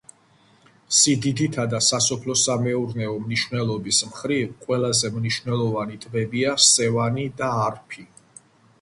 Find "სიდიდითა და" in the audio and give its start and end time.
0.99-1.81